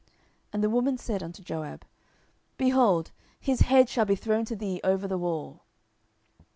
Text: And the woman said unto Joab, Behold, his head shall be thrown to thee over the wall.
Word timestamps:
And 0.51 0.63
the 0.63 0.69
woman 0.71 0.97
said 0.97 1.21
unto 1.21 1.43
Joab, 1.43 1.85
Behold, 2.57 3.11
his 3.39 3.59
head 3.59 3.87
shall 3.87 4.05
be 4.05 4.15
thrown 4.15 4.45
to 4.45 4.55
thee 4.55 4.81
over 4.83 5.07
the 5.07 5.15
wall. 5.19 5.61